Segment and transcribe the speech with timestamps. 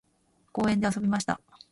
[0.51, 1.39] 公園で遊びました。